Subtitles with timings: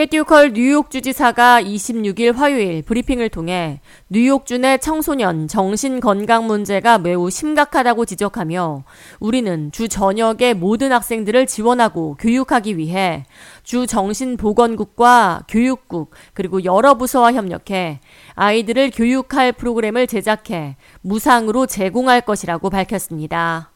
[0.00, 8.06] 캐티우컬 뉴욕 주지사가 26일 화요일 브리핑을 통해 뉴욕주 내 청소년 정신 건강 문제가 매우 심각하다고
[8.06, 8.84] 지적하며
[9.18, 13.26] 우리는 주 전역의 모든 학생들을 지원하고 교육하기 위해
[13.62, 18.00] 주 정신보건국과 교육국 그리고 여러 부서와 협력해
[18.36, 23.70] 아이들을 교육할 프로그램을 제작해 무상으로 제공할 것이라고 밝혔습니다.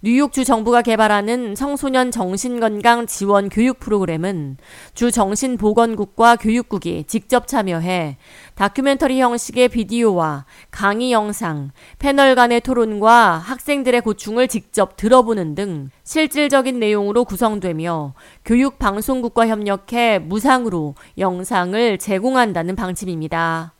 [0.00, 4.56] 뉴욕주 정부가 개발하는 청소년 정신건강 지원 교육 프로그램은
[4.94, 8.16] 주 정신보건국과 교육국이 직접 참여해
[8.54, 17.24] 다큐멘터리 형식의 비디오와 강의 영상, 패널 간의 토론과 학생들의 고충을 직접 들어보는 등 실질적인 내용으로
[17.24, 23.74] 구성되며 교육 방송국과 협력해 무상으로 영상을 제공한다는 방침입니다.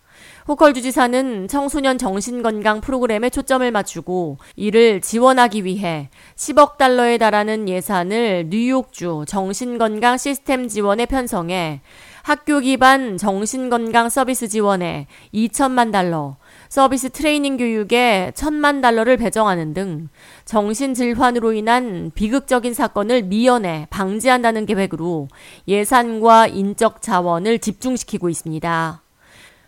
[0.48, 9.26] 호컬 주지사는 청소년 정신건강 프로그램에 초점을 맞추고 이를 지원하기 위해 10억 달러에 달하는 예산을 뉴욕주
[9.28, 11.82] 정신건강 시스템 지원에 편성해
[12.22, 16.36] 학교 기반 정신건강 서비스 지원에 2천만 달러,
[16.70, 20.08] 서비스 트레이닝 교육에 1천만 달러를 배정하는 등
[20.46, 25.28] 정신질환으로 인한 비극적인 사건을 미연에 방지한다는 계획으로
[25.68, 29.02] 예산과 인적 자원을 집중시키고 있습니다.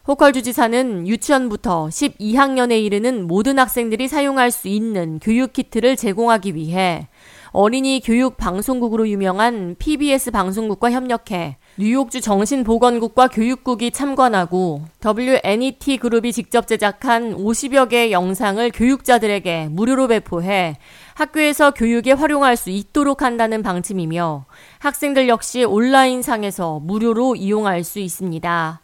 [0.08, 7.08] 호컬 주지사는 유치원부터 12학년에 이르는 모든 학생들이 사용할 수 있는 교육 키트를 제공하기 위해
[7.52, 17.34] 어린이 교육 방송국으로 유명한 PBS 방송국과 협력해 뉴욕주 정신보건국과 교육국이 참관하고 WNET 그룹이 직접 제작한
[17.34, 20.78] 50여 개의 영상을 교육자들에게 무료로 배포해
[21.12, 24.46] 학교에서 교육에 활용할 수 있도록 한다는 방침이며
[24.78, 28.80] 학생들 역시 온라인상에서 무료로 이용할 수 있습니다.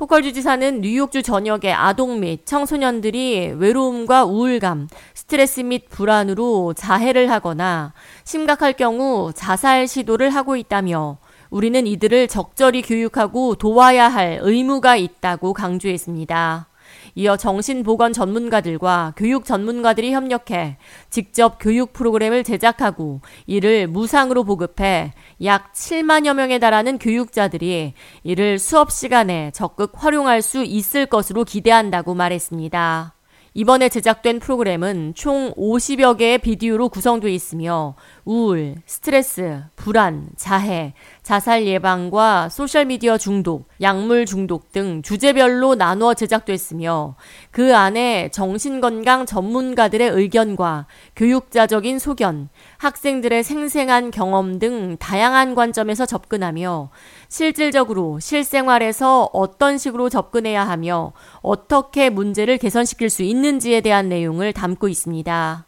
[0.00, 7.92] 호컬 주지사는 뉴욕주 전역의 아동 및 청소년들이 외로움과 우울감, 스트레스 및 불안으로 자해를 하거나
[8.24, 16.66] 심각할 경우 자살 시도를 하고 있다며 우리는 이들을 적절히 교육하고 도와야 할 의무가 있다고 강조했습니다.
[17.14, 20.78] 이어 정신보건 전문가들과 교육 전문가들이 협력해
[21.10, 25.12] 직접 교육 프로그램을 제작하고 이를 무상으로 보급해
[25.44, 33.14] 약 7만여 명에 달하는 교육자들이 이를 수업 시간에 적극 활용할 수 있을 것으로 기대한다고 말했습니다.
[33.56, 42.50] 이번에 제작된 프로그램은 총 50여 개의 비디오로 구성되어 있으며 우울, 스트레스, 불안, 자해, 자살 예방과
[42.50, 47.16] 소셜미디어 중독, 약물 중독 등 주제별로 나누어 제작됐으며
[47.50, 50.86] 그 안에 정신건강 전문가들의 의견과
[51.16, 56.90] 교육자적인 소견, 학생들의 생생한 경험 등 다양한 관점에서 접근하며
[57.28, 65.64] 실질적으로 실생활에서 어떤 식으로 접근해야 하며 어떻게 문제를 개선시킬 수 있는지에 대한 내용을 담고 있습니다.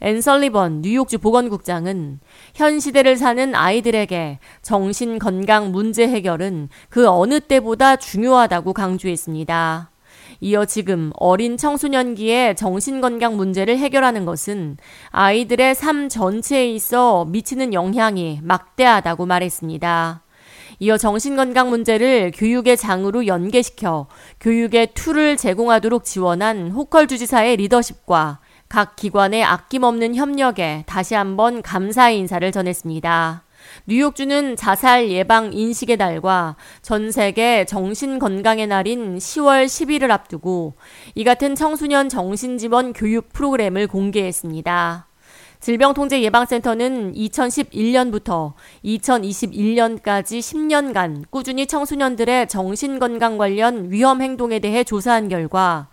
[0.00, 2.20] 앤설리번 뉴욕주 보건국장은
[2.54, 9.90] 현 시대를 사는 아이들에게 정신 건강 문제 해결은 그 어느 때보다 중요하다고 강조했습니다.
[10.40, 14.76] 이어 지금 어린 청소년기에 정신건강 문제를 해결하는 것은
[15.10, 20.22] 아이들의 삶 전체에 있어 미치는 영향이 막대하다고 말했습니다.
[20.78, 24.08] 이어 정신건강 문제를 교육의 장으로 연계시켜
[24.40, 32.50] 교육의 툴을 제공하도록 지원한 호컬 주지사의 리더십과 각 기관의 아낌없는 협력에 다시 한번 감사의 인사를
[32.50, 33.44] 전했습니다.
[33.86, 40.74] 뉴욕주는 자살 예방 인식의 달과 전 세계 정신 건강의 날인 10월 10일을 앞두고
[41.14, 45.06] 이 같은 청소년 정신지원 교육 프로그램을 공개했습니다.
[45.60, 48.52] 질병통제예방센터는 2011년부터
[48.84, 55.88] 2021년까지 10년간 꾸준히 청소년들의 정신건강 관련 위험 행동에 대해 조사한 결과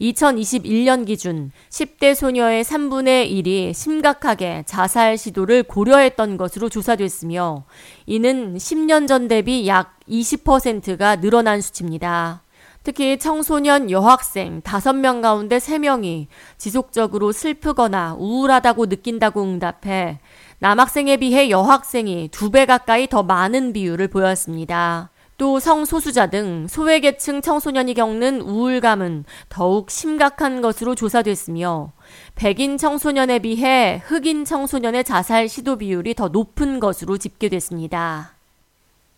[0.00, 7.64] 2021년 기준 10대 소녀의 3분의 1이 심각하게 자살 시도를 고려했던 것으로 조사됐으며
[8.06, 12.42] 이는 10년 전 대비 약 20%가 늘어난 수치입니다.
[12.84, 20.20] 특히 청소년 여학생 5명 가운데 3명이 지속적으로 슬프거나 우울하다고 느낀다고 응답해
[20.60, 25.10] 남학생에 비해 여학생이 2배 가까이 더 많은 비율을 보였습니다.
[25.38, 31.92] 또 성소수자 등 소외계층 청소년이 겪는 우울감은 더욱 심각한 것으로 조사됐으며
[32.34, 38.34] 백인 청소년에 비해 흑인 청소년의 자살 시도 비율이 더 높은 것으로 집계됐습니다.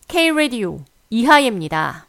[0.07, 2.05] K-Radio 이하예입니다.